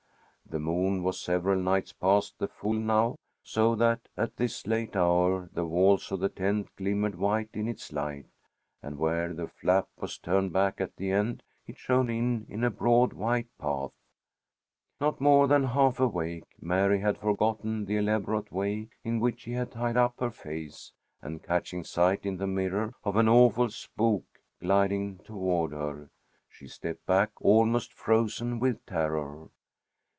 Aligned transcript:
The 0.49 0.59
moon 0.59 1.01
was 1.01 1.17
several 1.17 1.57
nights 1.61 1.93
past 1.93 2.37
the 2.37 2.47
full 2.49 2.73
now, 2.73 3.15
so 3.41 3.73
that 3.75 4.09
at 4.17 4.35
this 4.35 4.67
late 4.67 4.97
hour 4.97 5.49
the 5.53 5.65
walls 5.65 6.11
of 6.11 6.19
the 6.19 6.27
tent 6.27 6.67
glimmered 6.75 7.15
white 7.15 7.51
in 7.53 7.69
its 7.69 7.93
light, 7.93 8.25
and 8.83 8.97
where 8.97 9.33
the 9.33 9.47
flap 9.47 9.87
was 9.97 10.17
turned 10.17 10.51
back 10.51 10.81
at 10.81 10.97
the 10.97 11.09
end, 11.09 11.41
it 11.67 11.77
shone 11.77 12.09
in, 12.09 12.45
in 12.49 12.65
a 12.65 12.69
broad 12.69 13.13
white 13.13 13.47
path. 13.57 13.93
Not 14.99 15.21
more 15.21 15.47
than 15.47 15.63
half 15.63 16.01
awake, 16.01 16.43
Mary 16.59 16.99
had 16.99 17.17
forgotten 17.19 17.85
the 17.85 17.95
elaborate 17.95 18.51
way 18.51 18.89
in 19.05 19.21
which 19.21 19.43
she 19.43 19.53
had 19.53 19.71
tied 19.71 19.95
up 19.95 20.19
her 20.19 20.31
face, 20.31 20.91
and 21.21 21.41
catching 21.41 21.85
sight 21.85 22.25
in 22.25 22.35
the 22.35 22.47
mirror 22.47 22.93
of 23.05 23.15
an 23.15 23.29
awful 23.29 23.69
spook 23.69 24.25
gliding 24.59 25.19
toward 25.19 25.71
her, 25.71 26.09
she 26.49 26.67
stepped 26.67 27.05
back, 27.05 27.31
almost 27.39 27.93
frozen 27.93 28.59
with 28.59 28.85
terror. 28.85 29.47